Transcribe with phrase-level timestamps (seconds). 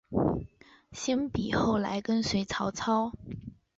[0.91, 3.11] 辛毗后来跟随曹操。